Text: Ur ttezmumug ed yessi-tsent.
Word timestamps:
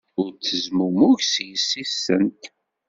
Ur 0.21 0.29
ttezmumug 0.31 1.19
ed 1.23 1.31
yessi-tsent. 1.49 2.43